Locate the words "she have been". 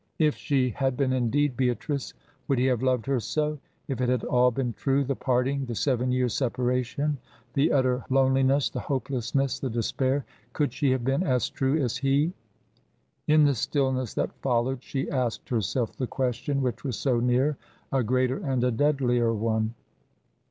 10.73-11.21